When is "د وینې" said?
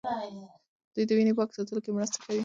1.07-1.33